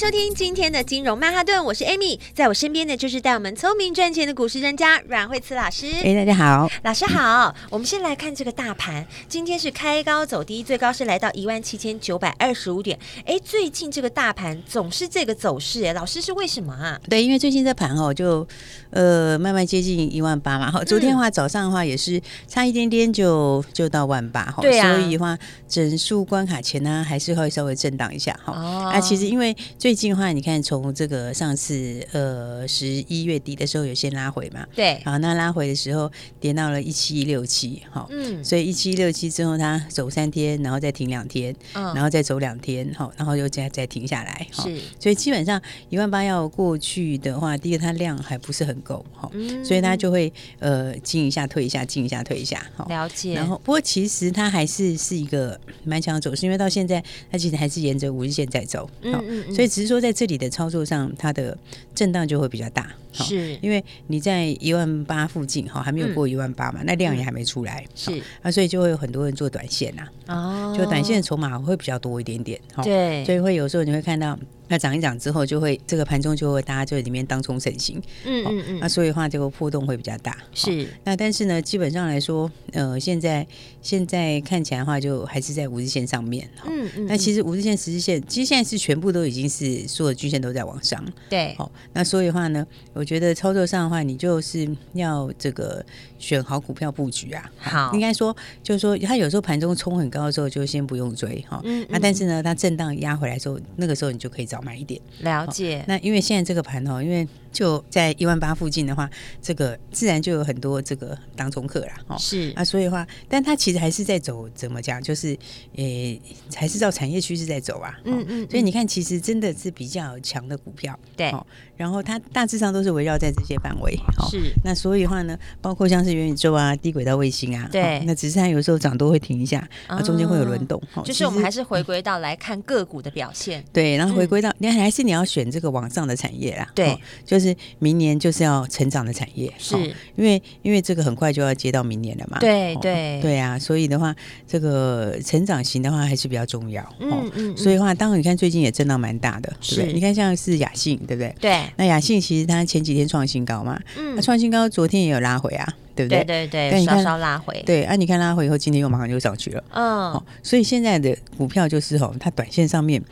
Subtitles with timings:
[0.00, 5.88] 收听今天的金融曼哈顿，我是 Amy，在我身边的就是带我们聪明赚钱的股市专家阮慧慈老师。
[6.02, 7.54] 哎，大家好，老师好。
[7.68, 12.98] 我们先来看这个大盘，今天是开高走低，最高是来到一万七千九百二十五点。
[13.26, 16.98] 哎，最近这个大盘总是这个走势，哎，老师是为什么啊？
[17.06, 18.48] 对，因为最近这盘哦，就
[18.88, 20.70] 呃慢慢接近一万八嘛。
[20.70, 24.62] 哈，昨天的话早上的话也是差一点点就就到万八哈。
[24.62, 24.96] 对啊。
[24.96, 25.36] 所以的话，
[25.68, 28.54] 整数关卡前呢，还是会稍微震荡一下哈。
[28.56, 28.88] 哦。
[28.94, 53.34] 啊，其实因为最近的话，你看从这个上次呃十一月底的时候有先拉回嘛，对，好，那拉回的时候跌到了一七六七，好，嗯，所以一七六七之后它走三天，然后再停两天，嗯，然后再走两天，好，然后又再再停下来，是，所以基本上一万八要过去的话，第一个它量还不是很够，好，嗯，所以它就会呃进一下退一下，进一下退一下，好，了解。
[53.34, 59.98] 然后不过其实它还是是一个蛮强的走势，因为到现在它其实还是沿着五日线在走，嗯嗯，嗯，所以只是说。
[60.00, 61.56] 在这里的操作上，它的
[61.94, 63.58] 震荡就会比较大，是。
[63.62, 68.22] 因为你在一万八附近哈，还没有过一万八嘛，那量也还没出来，是。
[68.42, 74.38] 啊，所以就会有很多人做短线呐，哦，就短线的筹码会比较多一点点，对，所以会有时候你会看到。
[74.72, 80.86] 那涨一涨之后，就会这个盘中就会大家就在里面当冲成型，嗯嗯嗯，那所以的话这个波动会比较大，是。
[81.02, 83.44] 那但是呢，基本上来说，呃，现在
[83.82, 87.06] 现在看起来的话，就还是在五日线上面，嗯嗯。
[87.06, 91.52] 那其实五日线、十日线，其实现在是全部都已经是所有均线都在往上，对。
[91.58, 92.64] 好，那所以的话呢，
[93.00, 95.84] 我觉得操作上的话，你就是要这个
[96.20, 97.50] 选好股票布局啊。
[97.58, 101.60] 好，应该说就是说，它有时候盘中冲很高的时候，就先不用追哈。
[101.64, 101.84] 嗯。
[101.88, 104.60] 那但是呢，它震荡压回来之后，那个时候你就可以早。
[104.60, 105.82] 买一点，了解。
[105.88, 109.08] 那因为现在这个盘哦，因为就在一万八附近的话，
[109.40, 111.94] 这个自然就有很多这个当中客啦。
[112.08, 115.02] 哦，是啊，所以的话，但它其实还是在走，怎么讲？
[115.02, 115.34] 就是
[115.76, 116.20] 诶，
[116.54, 117.98] 还是照产业趋势在走啊。
[118.04, 118.46] 嗯嗯。
[118.50, 121.32] 所以你看，其实真的是比较强的股票，对。
[121.80, 123.98] 然后它大致上都是围绕在这些范围。
[124.30, 124.52] 是。
[124.62, 128.00] 那所以的话呢，包括像是元宇宙啊、低轨道卫星啊，对。
[128.04, 130.78] 那只是它有时候涨都会停一下，啊，中间会有轮动。
[131.02, 133.64] 就是我们还是回归到来看个股的表现。
[133.72, 134.52] 对，然后回归到。
[134.58, 139.74] 你还是你要选这个往上的产业啦，对，就是明年就是要成长的产业，是
[140.16, 144.14] 因为因为这个很快就要接到明年了嘛，对对对啊，所以的话，
[144.46, 149.92] 这个成长型的话还是比较重要，嗯嗯，所以的话，当然你看最近也震荡蛮大的，对不对？
[149.94, 151.34] 你看像是雅信，对不对？
[151.40, 156.24] 对，那雅信其实它前几天创新高嘛，嗯，它创新高，昨天也有拉回啊，对不对？
[156.24, 163.02] 对对对，稍稍拉回，对啊，你看拉回以后，今天又马上就上去了，嗯，所以现在的股票就是哦，它短线上面。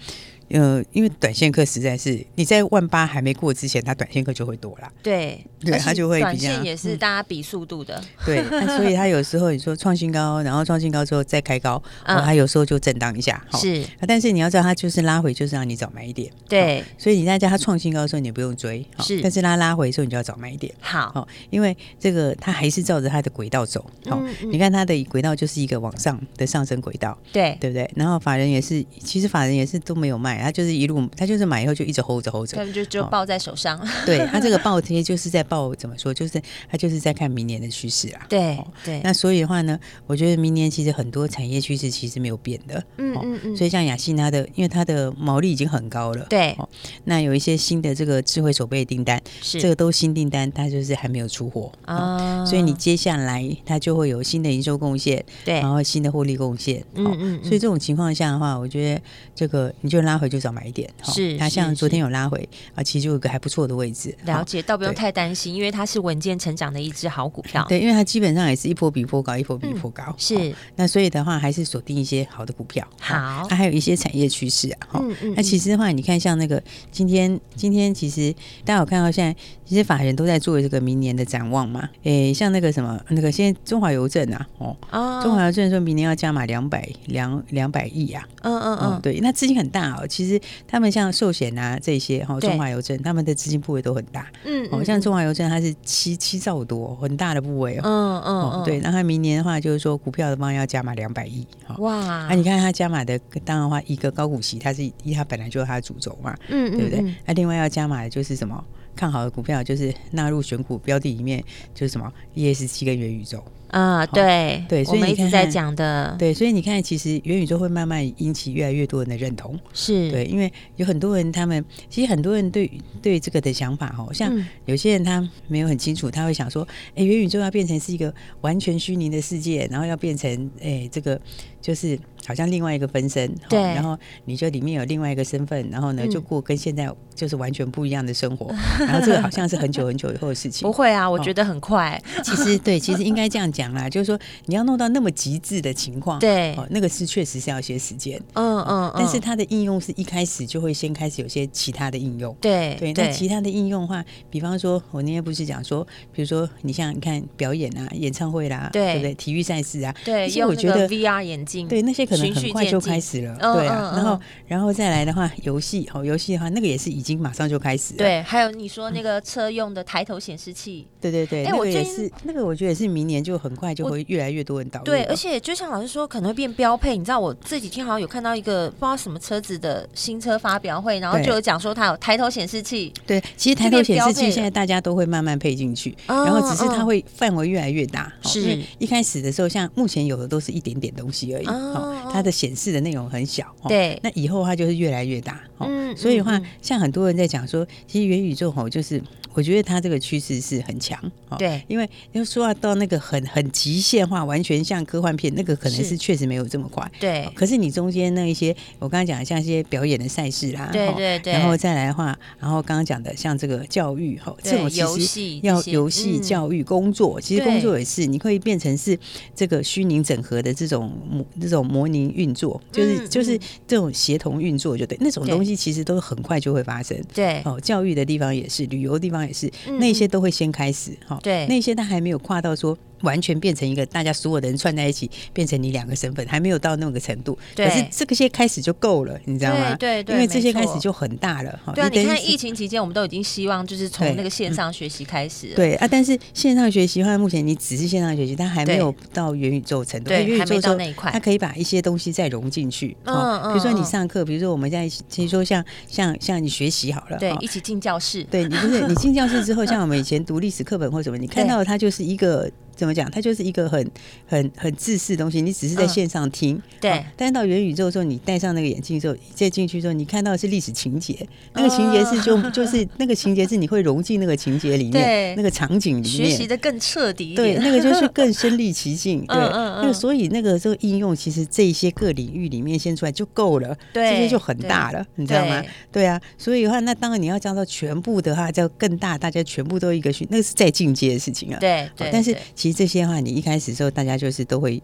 [0.50, 4.90] 呃，因为短线客实在是你在万八还没过之前，它短线客就会多了。
[5.02, 6.48] 对，对，它就会比较。
[6.48, 7.94] 短线也是大家比速度的。
[7.98, 8.44] 嗯、对，
[8.78, 13.44] 所以它有时候你说创新高，然后创新高之后再开高，嗯、它有时候就震荡一下。
[13.52, 16.32] 是，但是你要知道，它就是拉回，就是让你早买一点。
[16.48, 18.82] 对，所以你在叫它创新高的时候，你不用追。
[19.00, 20.72] 是，但是它拉回的时候，你就要早买一点。
[20.80, 23.84] 好，因为这个它还是照着它的轨道走。
[24.06, 27.18] 好，嗯嗯、你看它的轨道就是一个往上的上升轨道。
[27.32, 27.90] 对，对不对？
[27.94, 30.37] 然后法人也是，其实法人也是都没有卖。
[30.42, 33.78] 他就是一路，他就是买以后就一直 hold 着 hold 着，他就就抱在手上。
[34.06, 36.12] 对， 他这个抱贴就是在抱，怎么说？
[36.12, 36.40] 就是
[36.70, 38.26] 他就是在看明年的趋势啊。
[38.28, 39.00] 对对。
[39.02, 42.82] 那所以的话呢，我觉得明年其实很多产业趋势其实没有变的。
[42.96, 43.56] 嗯嗯嗯。
[43.56, 46.26] 所以像雅信它的，因为它的毛利已经很高了。
[46.28, 46.56] 对。
[47.04, 52.44] 那有一些新的这个智慧手背订单，是这个都新订单，它就是还没有出货啊。
[52.44, 56.84] 所以你接下来它就会有新的营收贡献，对，然后新的获利贡献。
[56.94, 57.44] 嗯嗯。
[57.44, 59.02] 所以这种情况下的话，我觉得
[59.34, 60.68] 这个你就拉回就早买。
[60.68, 64.14] 一点是，它像昨天有拉回啊，其实就有个还不错的位置。
[64.26, 67.64] 了解，倒不用太担心，因为它是稳健成长的一只好股票。
[67.70, 70.14] 对，因为它基本上也是一波比一波高，一波比一波高。
[70.18, 72.86] 是，那所以的话，还是锁定一些好的股票。
[73.00, 75.00] 好，它还有一些产业趋势啊。
[75.00, 75.34] 嗯嗯。
[75.34, 78.30] 那其实的话，你看像那个今天，今天其实
[78.66, 81.88] 大家有看到现在，其实法人都在做这个明年的展望嘛。
[82.02, 84.76] 诶，像那个什么，那个现在中华邮政啊，哦，
[85.22, 88.28] 中华邮政说明年要加码两百两两百亿啊。
[88.42, 89.00] 嗯嗯嗯。
[89.00, 90.06] 对，那资金很大哦。
[90.18, 101.46] 其实他们像寿险啊这些哈，中华邮政他们的资金部位都很大，嗯，哦，像中华邮政它是七七兆多，很大的部位哦，嗯嗯，嗯，对，那他明年的话就是说股票的方要加码两百亿，
[101.78, 107.14] 哇，啊，你看他加码的，当然的话一个高股息，它是一它本来就是它的主轴嘛，嗯，对不对？
[107.24, 108.64] 那另外要加码的就是什么？
[108.96, 111.40] 看好的股票就是纳入选股标的里面，
[111.72, 113.40] 就是什么？ESG 跟元宇宙。
[113.68, 120.10] 啊，对对，所以你一直在讲的，对，所以你看，其实元宇宙会慢慢引起越来越多人的认同，是。
[120.10, 122.70] 对，因为有很多人，他们其实很多人对
[123.02, 124.32] 对这个的想法，哦像
[124.64, 131.20] 有些人他没有很清楚，他会想说，哎，元宇宙要变成是一个完全虚拟的世界，然后要变成哎这个
[131.60, 131.98] 就是
[132.28, 133.96] 好像另外一个分身，对，然后
[134.26, 143.72] 你就里面有另外一个身份，然后呢就过跟现在就是完全不一样的生活， 然后这个好像是很久很久以后的事情，不会啊，我觉得很快，其实对，其实应该这样讲。
[143.72, 155.82] 啦， 就是说你要弄到那么极致的情况，对，哦，那个是确实是要些时间，嗯嗯，但是它的应用是一开始就会先开始有些其他的应用，对对，那其他的应用的话，比方说，我那天不是讲说，
[156.12, 158.98] 比如说你像你看表演啊、演唱会啦，对。
[158.98, 159.14] 不对？
[159.14, 174.28] 体育赛事啊，对，因为我觉得 VR 眼镜，对那些可能很快就开始了，对啊，然后然后再来的话，游戏，哦游戏的话，那个也是已经马上就开始了，对，还有你说那个车用的抬头显示器，对对对，那个也是那个，我觉得也是明年就很快就会越来。
[174.28, 176.98] 越多人导入，对，而且就像老师说，可能会变标配。
[176.98, 182.92] 你知道，我这几天好像有看到一个不知道什么车子的新车发表会，然后就有讲说它有抬头显示器。
[183.06, 188.12] 对，其实抬头显示器现在大家都会慢慢配进去，然后只是它会范围越来越大。
[188.22, 193.54] 是，一开始的时候，像目前有的都是一点点东西而已，哦，它的显示的内容很小。
[193.68, 195.40] 对，那以后它就是越来越大。
[195.58, 199.02] 嗯，所以的话，像很多人在讲说，其实元宇宙吼就是。
[199.38, 200.98] 我觉得它这个趋势是很强，
[201.38, 205.96] 对，因为要说要到那个很很极限化，完全像科幻片，那个可能是。
[205.96, 207.28] 确实没有这么快，对。
[207.34, 218.98] 可是你中间那一些，我刚刚讲的像一些表演的赛事啦，对对对，然后再来的话，然后刚刚讲的像这个教育哈，这种其实要游戏、教育、工作，其实工作也是，你可以变成是
[219.34, 227.42] 这个虚拟整合的这种模这种模拟运作，就是就是这种协同运作，就对，那种东西其实都很快就会发生，对。
[227.44, 229.27] 哦，教育的地方也是，旅游的地方。
[229.28, 229.48] 也是
[229.78, 232.76] 那些都会先开始哈，对，那些他还没有跨到说。
[233.02, 237.38] 完全变成一个大家所有的人串在一起，变成你两个身份，还没有到那个程度。
[237.54, 239.74] 可是这个些开始就够了，你知道吗？
[239.76, 241.60] 对对，因为这些开始就很大了。
[241.74, 245.48] 对啊，你看疫情期间，我们都已经希望就是从那个线上学习开始。
[245.54, 250.08] 对啊，但是线上学习的话，目前你只是线上学习，它还没有到元宇宙程度。
[250.08, 251.10] 对，还没到那一块。
[251.10, 252.96] 它可以把一些东西再融进去。
[253.04, 253.52] 嗯嗯。
[253.52, 258.24] 比如说你上课，比如说我们在其实说像像像你学习好了，对，一起进教室。
[258.24, 262.50] 对，你不是你进教室之后，像我们以前读历史课本或什么，你看到它就是一个。
[262.78, 263.10] 怎么讲？
[263.10, 263.90] 它就是一个很、
[264.24, 265.42] 很、很自私的东西。
[265.42, 267.04] 你只是在线上听，嗯、对、哦。
[267.16, 271.28] 但是到元宇宙的时候，你戴上那个眼镜之后，再进去之后，你看到的是历史情节。
[271.54, 277.60] 那个情节是就就是那个情节是你会融进那个情节里面，那个场景里面，学习的更彻底一点。
[277.60, 279.24] 对，那个就是更身临其境。
[279.26, 285.62] 对，嗯嗯嗯、那个所以那个这个应用，其实这一些各领域里面先出来就够了，对，这些就很大了，你知道吗？
[285.90, 291.58] 对，啊，所以的话，那当然你要讲到全部的话，叫更大，大家全部都一个去，那个是再进阶的事情啊。
[291.58, 294.80] 对，对，但是其实这些话，你一开始的时候，大家就是都会，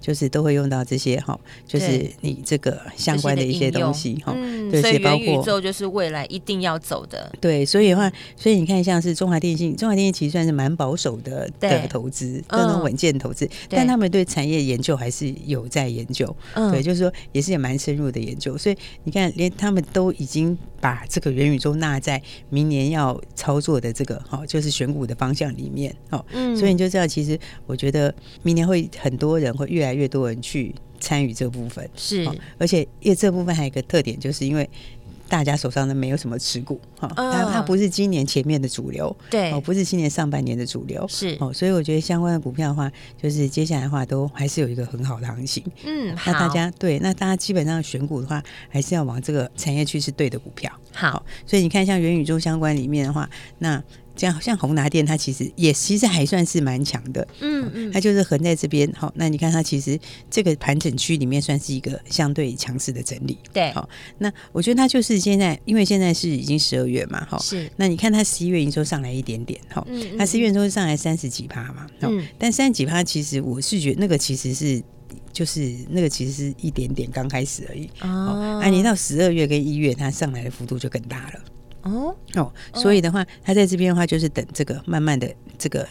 [0.00, 4.32] 就是都会用到这些哈，就是你这个相关的一些东西哈。
[4.36, 7.30] 嗯，所以元宇宙就是未来一定要走的。
[7.40, 16.34] 对，所以的话，所以你看，像是中华电信，中华电信其实算是蛮保守的的投资，这种稳健投资，但他们对产业研究还是有在研究。
[16.54, 18.56] 对，就是说也是也蛮深入的研究。
[18.56, 25.94] 所以你看，连他们都已经把这个元宇宙纳在明年要操作的这个哈，就是选股的方向里面。
[26.10, 27.27] 哦，嗯，所以你就知道，其实
[27.66, 28.14] 我觉得。
[28.42, 34.68] 明年会很多人会越来越多人去参与这部分，是，而且因为这部分还有一个特点，就是因为
[35.28, 53.82] 大家手上都没有什么持股哈，它它不是今年前面的主流，对，哦，不是今年上半年的主流，是哦，所以我觉得相关的股票的话，就是接下来的话都还是有一个很好的行情，嗯，那大家对，那大家基本上选股的话，还是要往这个产业趋势对的股票，好，所以你看像元宇宙相关里面的话，那。
[54.18, 59.96] 这样像宏达电，它其实也其实还算是蛮强的，嗯嗯，它就是横在这边，好，那你看它其实
[60.28, 74.82] 这个盘整区里面算是一个相对强势的整理，对，好，那我觉得它就是现在，因为现在是已经十二月嘛，哈，是，那你看它十一月营收上来一点点，哈，嗯，它十一月营收上来三十几趴嘛，嗯，但三十几趴其实我是觉得那个其实是
[75.32, 81.40] 就是那个其实是一点点刚开始而已，哦，啊，你到十二月跟一月它上来的幅度就更大了。
[81.82, 85.86] 哦哦，所以的话，他在这边的话，就是等这个慢慢的这个。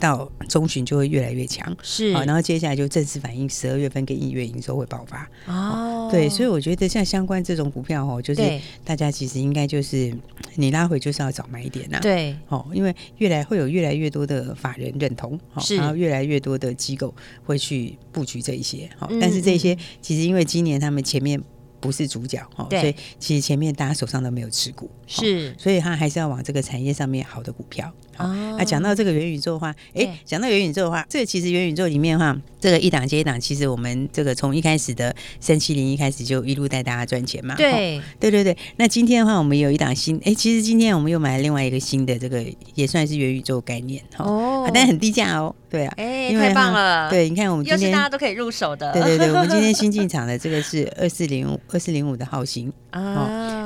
[0.00, 6.10] 到中旬就会越来越强，是啊，然后接下来就正式反映十二月份跟一月营收会爆发哦。
[6.10, 10.12] 对，所以我觉得像相关这种股票哦，就是大家其实应该就是
[10.56, 12.00] 你拉回就是要早买一点呐。
[12.02, 17.14] 对，哦，因为越来会有越来越多的法人认同，是，然后越来越多的机构
[17.44, 18.90] 会去布局这一些。
[18.98, 21.40] 好，但是这些其实因为今年他们前面。
[21.84, 27.92] 不是主角哦，所以其实前面大家手上都没有持股，是，所以他还是要往这个产业上面好的股票。
[28.16, 37.56] 啊，讲到这个元宇宙的话，哎，讲到元宇宙的话，这个其实元宇宙里面的话，这个一档接一档，其实我们这个从一开始的三七零一开始就一路带大家赚钱嘛。
[37.56, 38.56] 对，对对对。
[38.76, 42.44] 那今天的话，我们有一档新，哎，其实今天我们又买了另外一个新的，这个
[42.76, 45.52] 也算是元宇宙概念哦，但是很低价哦。
[45.68, 47.10] 对啊，哎，太棒了。
[47.10, 48.92] 对，你看我们今天大家都可以入手的。
[48.92, 53.02] 对对对，我们今天新进场的这个是 二四零五二四零五的号型啊，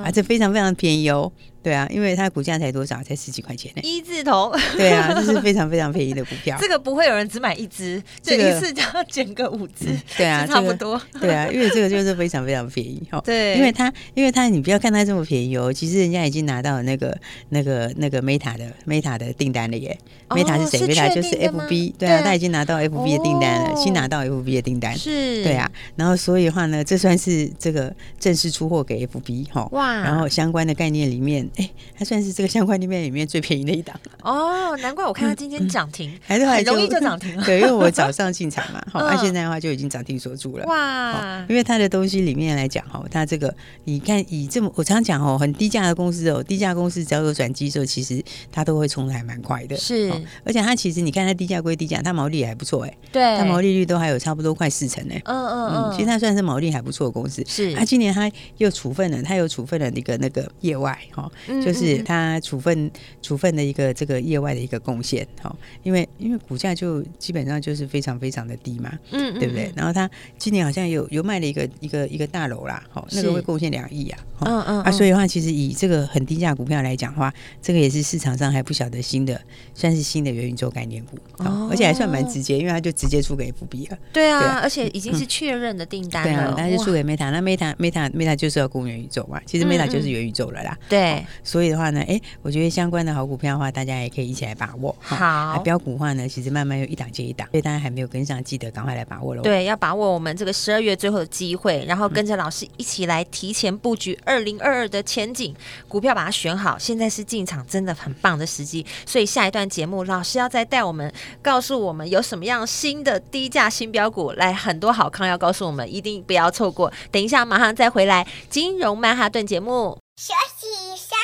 [0.02, 1.30] 啊，这非常非常便宜哦。
[1.68, 3.02] 对啊，因为它股价才多少？
[3.02, 3.82] 才十几块钱呢。
[3.84, 4.50] 一字头。
[4.74, 6.56] 对啊，这是非常 非常便宜的股票。
[6.58, 9.94] 这个不会有人只买一只，这一次就要捡个五只。
[10.16, 10.98] 对啊，差不多。
[11.20, 13.20] 对啊，因为这个 就是非常非常便宜哈。
[13.22, 17.14] 对，因为它，因为它，你不要看它这么便宜哦，其实人家已经拿到那个
[17.50, 19.98] 那个那个 Meta 的 Meta 的订单了耶。
[20.30, 21.92] Meta 是谁？Meta 就是 FB。
[21.98, 24.96] 对啊，他已经拿到 FB 的订单了，新拿到 FB 的订单。
[24.96, 25.42] 是。
[25.44, 29.68] 对啊，然后所以的话呢，这算是这个正式出货给 FB 哈。
[29.72, 29.94] 哇。
[29.98, 32.38] 然后相关的概念里面，哎，它算是。
[32.38, 37.44] 这个相关里面里面最便宜的一档哦，难怪我看它今天涨停，还是很容易就涨停了。
[37.44, 40.64] 对，因为我早上进场嘛， 好，那现在的话就已经涨停锁住了。
[40.66, 48.22] 哇，因为它的东西里面来讲，哈，它这个你看以这么我常讲哦，很低价的公司哦，低价公司只要有转机的时候，其实
[48.52, 49.76] 它都会冲的还蛮快的。
[49.76, 50.12] 是，
[50.44, 52.96] 而且它其实你看它低价归低价，它毛利也还不错哎。
[53.10, 55.14] 对，它毛利率都还有差不多快四成呢。
[55.24, 57.42] 嗯嗯嗯，其实它算是毛利还不错的公司。
[57.48, 62.38] 是，它今年它又处分了，它又处分了那个那个业外哈，就是它。
[62.40, 62.90] 处分
[63.20, 69.70] 处分的一个这个业外的一个贡献，好，因为因为股价就基本上就是非常非常的低嘛，嗯，对不对？
[69.76, 79.38] 然后它今年好像有有卖了一个一个一个大楼啦，好，那个会贡献两亿啊，嗯嗯啊，所以的话，其实以这个很低价股票来讲的话，这个也是市场上还不晓得新的，
[79.74, 92.20] 算是新的元宇宙概念股，哦，而且还算蛮直接，因为它就直接出给 FB 了，对啊，而且已经是确认的订单了，对啊，它就出给 Meta，那 Meta Meta Meta 就是要供元宇宙嘛，其实 Meta 就是元宇宙了啦，对，所以的话呢，哎。
[92.42, 94.94] 我觉得相关的好股票的话，大家也可以一起来把握。
[95.00, 99.42] 好，标股的话呢，其实慢慢又一档接一档，所以大家还没有跟上，记得赶快来把握喽。
[99.42, 105.54] 对，要把握我们这个十二月最后的机会，然后跟着老师一起来提前布局二零二二的前景
[105.88, 106.78] 股票，把它选好。
[106.78, 116.90] 现在是进场真的很棒的时机，所以下一段节目老师要再带我们，告诉我们有什么样新的低价新标股，来很多好康要告诉我们，一定不要错过。
[117.10, 119.98] 等一下马上再回来，金融曼哈顿节目。
[120.16, 120.66] 学习
[120.96, 121.17] 先进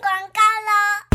[0.00, 1.10] 广告喽。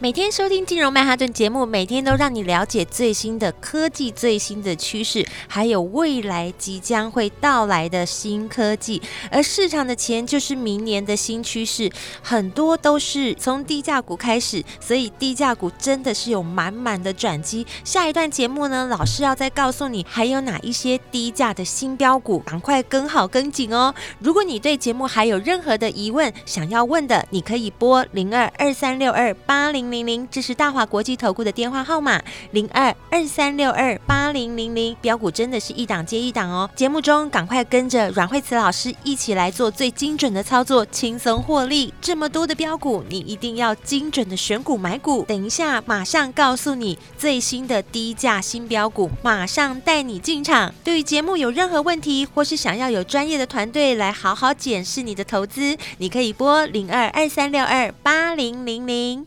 [0.00, 9.00] 每天收听金融曼哈顿节目，每天都让你了解最新的科技、最新的趋势，还有未来即将会到来的新科技。
[9.30, 11.88] 而市场的钱就是明年的新趋势，
[12.20, 17.64] 很多都是从低价股开始，所以低价股真的是有满满的转机。
[17.84, 23.94] 下一段节目呢，老师要再告诉你还有哪一些低价的新标股，赶快跟好跟紧哦。
[24.18, 29.83] 如果你对节目还有任何的疑问，想要问的，你可以拨零二二三六二八零。
[29.90, 32.22] 零零，这是大华国际投顾的电话号码，
[32.52, 34.96] 零二二三六二八零零零。
[35.00, 36.68] 标股真的是一档接一档哦。
[36.74, 41.92] 节目中赶快跟着阮慧慈老师一起来做最精准的操作，轻松获利。
[42.00, 45.24] 这么多的标股，你一定要精准的选股买股。
[45.24, 50.74] 等一下，马上告诉你最新的低价新标股，马上带你进场。
[50.82, 59.26] 对于节目有任何问题，或是想要有专业的团队来好好检视你的投资，你可以拨零二二三六二八零零零。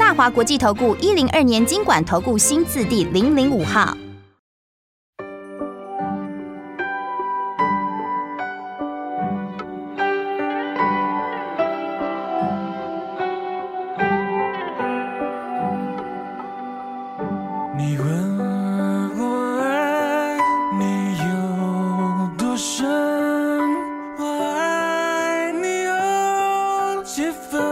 [0.00, 3.94] 大华国际投顾一零二年金管投顾新字第零零五号。
[27.04, 27.69] 几分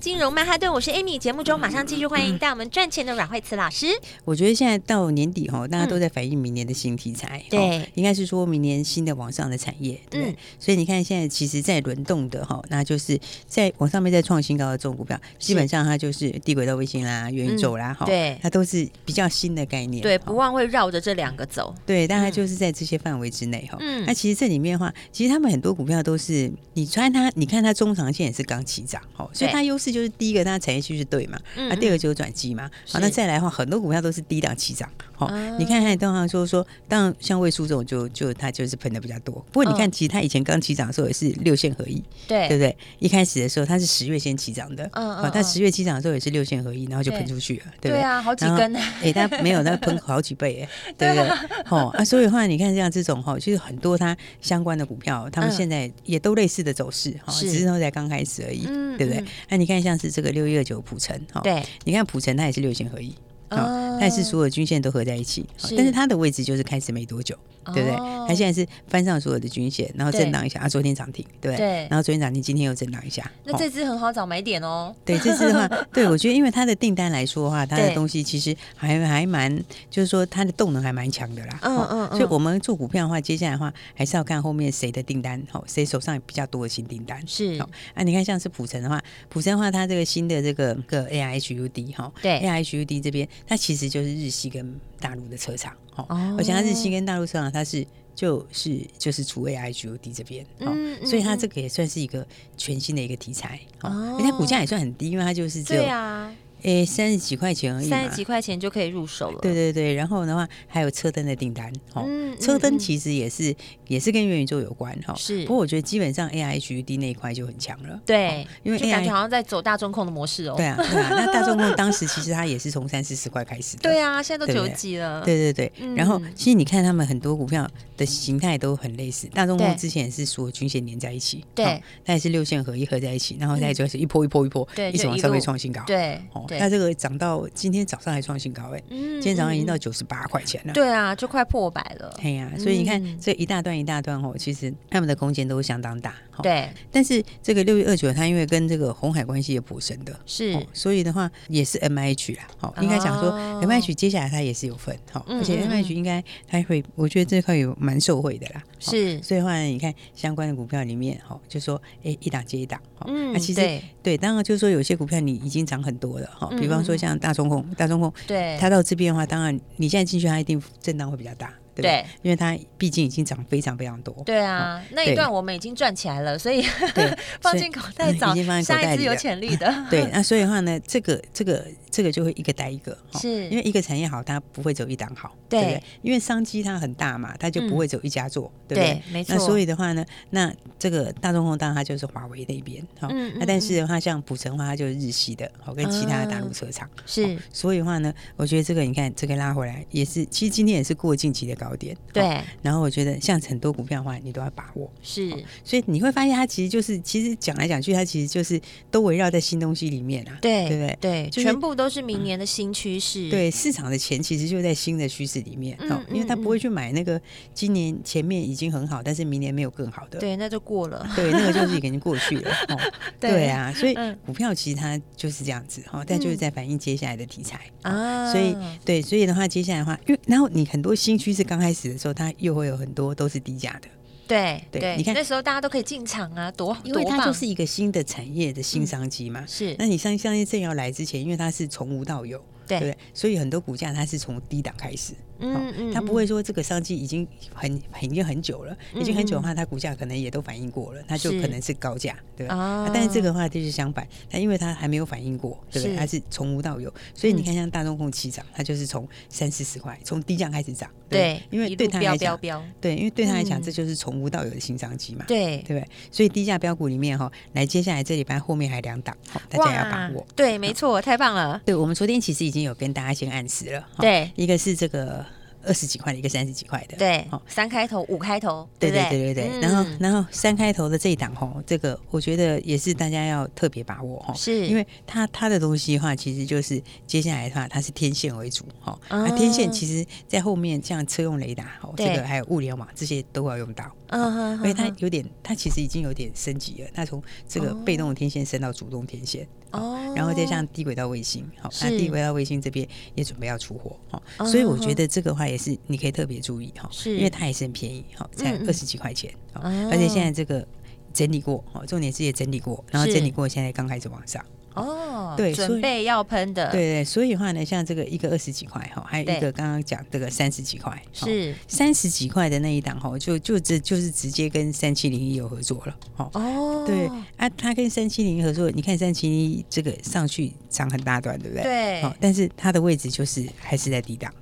[0.00, 1.18] 金融曼哈顿，我是 Amy。
[1.18, 3.86] 节目中马上继续欢迎带我们赚钱的阮慧慈老师。
[4.24, 10.36] 我觉得现在到年底哈，大家都在反映明年的新题材，嗯、对，应该是说明年新的网上的产业，对，对。
[10.58, 23.76] 所以你看，现在其实在轮动的哈，那就是在往上面在创新高的这种股票，基本上它就是低轨道卫星啦、元宇宙啦，哈、嗯，对，它都是比较新的概念，对，不忘会绕着这两个走，对，但它就是在这些范围之内哈。
[23.80, 31.38] 嗯，那其实这里面的话，其实他们很多股票都是你穿它，你看它中长线也是刚起涨，哦，所以它优势就是第一个，它产业趋势对嘛，
[31.70, 32.70] 啊，第二个就是转机嘛。
[32.88, 34.88] 好，那再来的话，很多股票都是低档起涨。
[35.14, 39.34] 好，你看看，当然说说，当然像魏叔这种就就它就是喷的比较多。
[39.52, 42.76] 不过你看，其实它以前刚起涨的时候也是六线合一，对对不对？
[42.98, 48.00] 一开始的时候它是十月先起涨的，嗯嗯，它十月起涨的时候也是六线合一，然后就喷出去了，对 不对？
[48.00, 51.28] 对啊，好几根，哎，它没有，它喷好几倍，哎，对不对？
[51.66, 58.64] 好啊，所以的话，你看像这种哈，其实很多它相关的股票，他们现在也都类似的走势，哈，只是都才刚开始而已，
[58.96, 59.22] 对不对？
[59.50, 63.14] 那你看像是这个六一二九普城，哈，对，你看普城它也是六线合一。
[63.50, 65.44] 哦，但是所有均线都合在一起，
[65.76, 67.36] 但是它的位置就是开始没多久，
[67.74, 67.96] 对不对？
[68.28, 71.56] 它现在是翻上所有的均线，然后震荡一下啊，昨天涨停，对，
[71.90, 73.28] 然后昨天涨停，今天又震荡一下。
[73.44, 74.94] 那这支很好找买点哦。
[75.04, 79.54] 对，这支的话， 对我觉得，因为它的订单来说的话，它的东西其实还还蛮，
[79.90, 81.58] 就是说它的动能还蛮强的啦。
[81.62, 82.08] 嗯嗯。
[82.10, 87.20] 所以我们做股票的话，接下来的话还是要看后面谁的订单，好，谁手上有比较多的新订单。
[87.26, 87.58] 是。
[87.94, 93.28] 啊，你看像是普成的话，普成的话，它这个新的这个个 A I H U D 哈，对 A I H U D 这边。
[93.46, 96.06] 它其实就是日系跟大陆的车厂，哦，
[96.38, 100.72] 而且它日系跟大陆车厂，它是就是就是除 AI GOD 这边，哦，
[101.04, 106.34] 所以它这个也算是一个全新的一个题材，哦，因为它股价也算很低，因为它就是这样。
[106.62, 109.38] 诶，三十几块钱而已，三十几块钱就可以入手了。
[109.40, 112.06] 对对对，然后的话还有车灯的订单，哦，
[112.40, 113.54] 车灯其实也是
[113.86, 115.14] 也是跟元宇宙有关哈。
[115.16, 118.00] 是，不过我觉得基本上 A I H U D 那一块就很强了。
[118.04, 120.54] 对，因为感觉好像在走大中控的模式哦。
[120.56, 123.82] 对啊，对啊，那大众控 当时其实它也是从三四十块开始的。
[123.82, 125.22] 对啊，现在都九几了。
[125.24, 135.82] 对对对，然后其实你看他们很多股票的形态都很类似，大众控之前也是所有均线连在一起，对，它也是六线合一合在一起，然后再就是一波一波一波，对，一直往上面创新高。
[135.86, 137.46] 对，哦，那这个涨到。
[137.54, 140.72] 今天早上还创新高哎，今天早上已经到九十八块钱了。
[140.72, 142.14] 对啊，就快破百了。
[142.20, 146.14] 对呀，所以你看这一大段一大段哦，其实他们的空间都相当大。
[146.42, 152.48] 对，但是这个六月二九，它因为跟这个鸿海关系也颇深的，是，所以的话也是 M I H 啦。
[152.58, 158.62] 好，应该讲说 M I H 接下来它也是有份，好，而且 M I H 应该它会，我觉得这块有蛮受惠的啦。
[158.78, 163.60] 是，所以的话你看相关的股票里面，哈，就说哎一档接一档，嗯，那其实
[164.02, 167.10] 对，当然就是说有些股票你已经涨很多了，哈，比方说像。
[167.20, 171.52] 大中控，大中控，对，它到这边的话，当然你现在进去，它一定震荡会比较大。
[171.82, 174.14] 对，因为它毕竟已经涨非常非常多。
[174.24, 176.62] 对啊，那一段我们已经赚起来了，所以
[177.40, 179.72] 放进口袋早，下一次有潜力的。
[179.90, 185.82] 对， 那所以的话呢，这个这个这个就会一个带一个，是因为一个产业好，它不会走一档好，对不对？
[186.02, 189.02] 因为商机它很大嘛，它就不会走一家做，对不对？
[189.12, 189.34] 没错。
[189.34, 197.38] 那所以的话呢，那这个大众控当然它就是华为那边，好，那但是的话像普成的话，它就是日系的，好，跟其他的大陆车厂是。
[197.52, 201.69] 所以的话呢，我觉得这个你看这个拉回来也是，其实今天也是过近期的高。
[201.76, 204.90] 点对，然后我觉得像很多股票的话，你都要把握。
[205.02, 205.30] 是，
[205.64, 210.38] 所以你会发现它其实就是，其实讲来讲去，它其实就是都围绕在新东西里面啊。
[210.40, 210.98] 对，对不对？
[211.00, 213.28] 对，全部都是明年的新趋势。
[213.30, 215.76] 对，市场的钱其实就在新的趋势里面。
[215.90, 217.20] 哦，因为他不会去买那个
[217.54, 220.18] 今年前面已经很好，但是明年没有更好的。
[220.18, 221.08] 对，那就过了。
[221.14, 222.50] 对，那个就是已 经过去了。
[222.68, 222.78] 哦，
[223.20, 228.30] 对啊，所以股票其实它就是这样子哈，但就是在反映接下来的题材啊。
[228.32, 233.88] 所以对，所以的话，接下来的话，因为然后你很多新趋势刚开始的时候，它又会有很多都是低价的。
[234.28, 239.44] 对对，你看那时候大家都可以进场啊，多因为它就是一个新的产业的新商机嘛。
[239.48, 242.40] 是，那你相相信正要来之前，因为它是从无到有。
[242.68, 252.88] 对，所以很多股价它是从低档开始，嗯嗯，它不会说这个商机已经很很已经很久了，已经很久的话，它股价可能也都反应过了，它就可能是高价，对吧？
[252.94, 255.96] 但是这个的话就是相反，它因为它还没有反应过，对不对？
[255.96, 262.38] 它是从无到有，所以你看像大中控起涨，它就是从三四十块从低价开始涨，对，因为对它来讲，
[262.80, 265.88] 对，因为对它来讲这就是从无到有的新商机嘛，对，对不对？
[266.12, 269.16] 所以低价标股里面哈，来接下来这礼拜后面还两档，
[269.48, 271.60] 大家要把握，对，没错，太棒了。
[271.64, 272.60] 对，我们昨天其实已经。
[272.60, 275.24] 有跟大家先暗示了，对，一个是这个
[275.64, 279.34] 二十几块的，一个三十几块的，对，三开头、五开头，对对对？
[279.34, 284.66] 对对，然后然后三开头的这一档吼，这个我觉得也是大家要特别把握哈，是。
[284.66, 299.46] 因为它它的东西的话，其实就是接下来的话，它是天线为主哈，那天线其实在后面像车用雷达哈，这个还有物联网这些都要用到，嗯，因为它有点，它其实已经有点升级了，它从这个被动的天线升到主动天线。
[299.72, 310.66] 哦，然后再像低轨道卫星，好，那低轨道卫星这边也准备要出货，好，所以我觉得这个话也是你可以特别注意哈，是，因为它也是很便宜，好，才二十几块钱，而且现在这个
[311.12, 321.54] 整理过，好，重点是也整理过，然后整理过，现在刚开始往上，哦，对，准备要喷的，对对，所以的话呢，像这个一个二十几块哈，还有一个刚刚讲这个三十几块，是。
[321.66, 327.06] 三十几块的那一档哈，就就这就是直接跟三七零一有合作了，哦，对
[327.36, 331.62] 啊，他跟三七零一合作，你看三七零一这个上去涨很大段，对不对？
[331.62, 334.32] 对，好，但是它的位置就是还是在低档。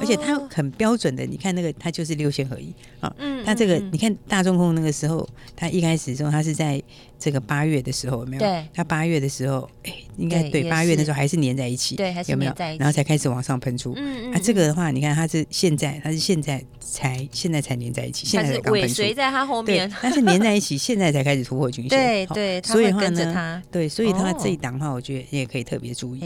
[0.00, 3.12] 而且它很标准的，你看那个，它就是六线合一啊。
[3.18, 6.82] 嗯，它这个你看大中控那个时候，它一开始的时候，它是在
[7.18, 8.40] 这个八月的时候，有没有？
[8.40, 8.66] 对。
[8.74, 13.94] 它八月的时候，哎，应该对八月的时候还是粘在一起，对，还是粘在一起，然后才开始往上喷出。
[13.96, 14.34] 嗯嗯。
[14.34, 18.86] 啊，这个的话，你看它是现在，它是现在才现在才粘在一起，现在才刚喷出。
[18.86, 22.26] 尾随在它后面，但是粘在一起，现在才开始突破均线。
[22.34, 22.62] 对对。
[22.62, 26.20] 所以的话呢，对，所以它这一档的话，我觉得你也可以特别注意，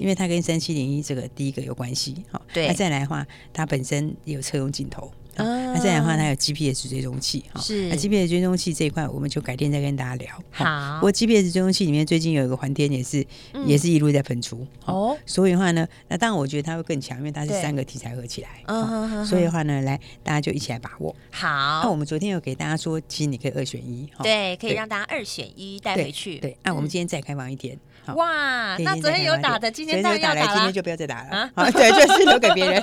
[0.00, 2.16] 因为它跟三七零一这个第一个有关系。
[2.30, 2.66] 好，对。
[2.80, 3.26] 那再来的话。
[3.52, 5.12] 它本身有车用镜头。
[5.36, 7.60] 那这样的话，它有 GPS 追踪器哈。
[7.60, 7.88] 是。
[7.88, 10.42] 那 GPS 追踪器这一块，我们就改天再跟大家聊。
[10.50, 10.96] 好。
[10.96, 13.26] 不过 GPS 追踪器里面最近有一个环天也是，
[13.66, 14.66] 也是一路在喷出。
[14.86, 15.16] 哦。
[15.26, 18.48] 所以的话呢，那当然我觉得它会更强，因为它是三个题材合起来。
[18.66, 19.24] 嗯。
[19.24, 21.14] 所以的话呢，来大家就一起来把握。
[21.30, 21.48] 好。
[21.84, 24.08] 那我们昨天有给大家说，其实你可以二选一。
[24.22, 26.38] 对，可以让大家二选一带回去。
[26.38, 26.56] 对。
[26.62, 27.78] 那我们今天再开放一天。
[28.14, 30.54] 哇，那昨天有打的，今天当然要打了。
[30.54, 31.50] 今天就不要再打了。
[31.54, 31.70] 啊。
[31.70, 32.82] 对， 就是留给别人。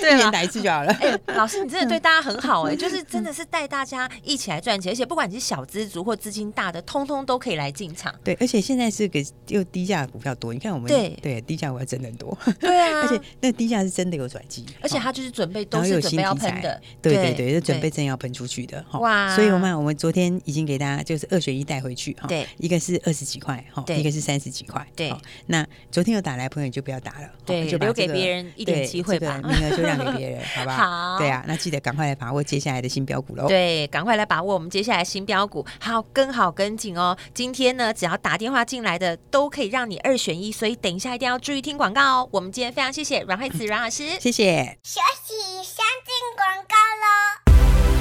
[0.00, 0.10] 对。
[0.10, 0.92] 一年打一次就好了。
[1.00, 8.12] 哎，老师，你真的对大家很好哎，就是真的是带大家一起来赚钱，而且不管你是小资族或资金大的，通通都可以来进场。
[8.24, 12.36] 对，而且现在是给又低价股票多，你看我们对对低价股票真的很多。
[12.58, 16.80] 对啊， 而且那低价是真的有转机，而且它就是准备都是准备要喷的。
[17.00, 18.84] 对对对，就准备真要喷出去的。
[18.94, 19.34] 哇！
[19.36, 22.26] 所以我们我们昨天已经给大家就是二选一带回去哈。
[22.26, 24.86] 对，一个是二十几块哈，一个是三十几块。
[24.94, 25.12] 对，
[25.46, 30.76] 那昨天有打来朋友就不要打了，对，就留给别人一点机会吧，名额就让给 别人，好不好？
[30.76, 31.18] 好。
[31.18, 33.48] 对啊，那记得赶快来把握接下来的新标股喽。
[33.48, 37.16] 对，赶快来把握我们接下来新标股，好跟好跟紧哦。
[37.34, 42.28] 今天呢，只要打电话进来的都可以让你二选一，所以等一下一定要注意听广告哦。
[42.30, 44.78] 我们今天非常谢谢阮惠子阮老师，谢谢。
[44.82, 47.99] 休息，先进广告喽。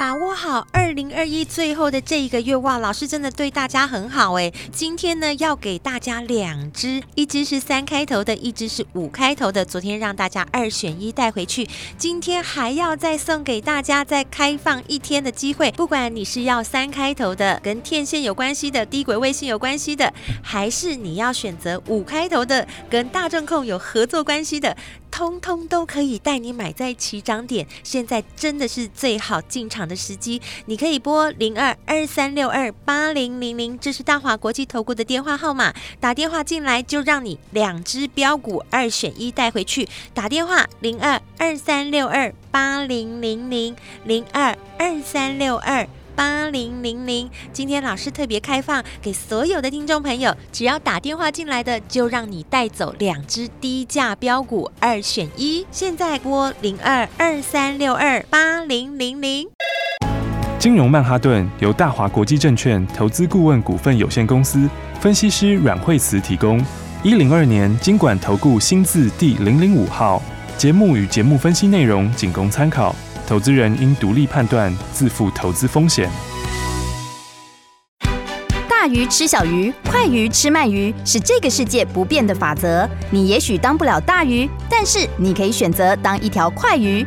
[0.00, 4.50] 把握好二零二一最后的这一个月哇，老师真的对大家很好哎。
[4.72, 9.62] 今天呢，要给大家两支，一支是三开头的，一支是五开头的。
[9.62, 15.70] 昨天让大家二选一带回去，今天还要再送给大家再开放一天的机会。
[15.72, 20.10] 不管你是要三开头的，跟天线有关系的，低轨卫星有关系的，
[20.42, 24.74] 还是你要选择五开头的，跟大众控有合作关系的。
[25.10, 30.40] 通通都可以带你买在起涨点，现在真的是最好进场的时机。
[30.66, 39.88] 你可以拨零二二三六二八零零零，这是大华国际投顾的电话号码，打电话进来就让你两只标股二选一带回去。
[40.14, 45.88] 打电话零二二三六二八零零零零二二三六二。
[46.20, 55.64] 八零零零，今天老师特别开放给所有的听众朋友，只要打电话进来的，就让你带走两只低价标股二选一。
[55.70, 59.48] 现在拨零二二三六二八零零零。
[60.58, 64.68] 金融曼哈顿由大华国际证券投资顾问股份有限公司
[65.00, 66.62] 分析师阮慧慈提供。
[67.02, 70.22] 一零二年金管投顾新字第零零五号。
[70.58, 72.94] 节目与节目分析内容仅供参考。
[73.30, 76.10] 投资人应独立判断，自负投资风险。
[78.68, 82.88] 大鱼吃小鱼，快鱼吃慢鱼，是这个世界不变的法则。
[83.08, 87.06] 你也许当不了大鱼，但是你可以选择当一条快鱼。